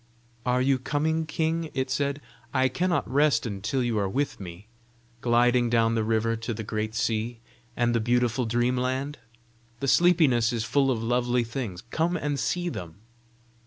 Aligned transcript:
"Are 0.47 0.63
you 0.63 0.79
coming, 0.79 1.27
king?" 1.27 1.69
it 1.75 1.91
said. 1.91 2.21
"I 2.55 2.69
cannot 2.69 3.07
rest 3.07 3.45
until 3.45 3.83
you 3.83 3.99
are 3.99 4.09
with 4.09 4.39
me, 4.39 4.67
gliding 5.21 5.69
down 5.69 5.93
the 5.93 6.03
river 6.03 6.35
to 6.37 6.55
the 6.55 6.63
great 6.63 6.95
sea, 6.95 7.39
and 7.77 7.93
the 7.93 7.99
beautiful 7.99 8.47
dream 8.47 8.77
land. 8.77 9.19
The 9.79 9.87
sleepiness 9.87 10.51
is 10.51 10.63
full 10.63 10.89
of 10.89 11.03
lovely 11.03 11.43
things: 11.43 11.83
come 11.91 12.17
and 12.17 12.39
see 12.39 12.67
them." 12.67 13.01